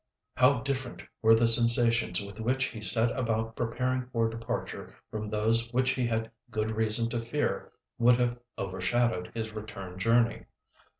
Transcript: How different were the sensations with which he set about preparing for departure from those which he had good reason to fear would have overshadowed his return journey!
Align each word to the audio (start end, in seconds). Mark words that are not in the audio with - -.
How 0.35 0.61
different 0.61 1.03
were 1.21 1.35
the 1.35 1.47
sensations 1.47 2.19
with 2.21 2.39
which 2.39 2.63
he 2.65 2.81
set 2.81 3.15
about 3.15 3.55
preparing 3.55 4.07
for 4.11 4.27
departure 4.27 4.95
from 5.11 5.27
those 5.27 5.71
which 5.73 5.91
he 5.91 6.07
had 6.07 6.31
good 6.49 6.71
reason 6.71 7.07
to 7.11 7.21
fear 7.23 7.71
would 7.99 8.19
have 8.19 8.39
overshadowed 8.57 9.31
his 9.35 9.51
return 9.53 9.99
journey! 9.99 10.45